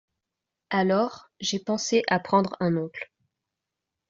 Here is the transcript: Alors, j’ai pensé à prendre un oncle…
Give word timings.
Alors, 0.71 1.29
j’ai 1.39 1.59
pensé 1.59 2.01
à 2.07 2.19
prendre 2.19 2.57
un 2.59 2.75
oncle… 2.75 3.11